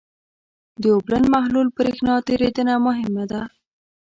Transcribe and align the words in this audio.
د 0.81 0.83
اوبلن 0.95 1.23
محلول 1.35 1.67
برېښنا 1.77 2.13
تیریدنه 2.27 2.75
مهمه 2.87 3.23
ده. 3.31 3.41